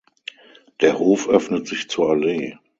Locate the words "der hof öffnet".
0.79-1.67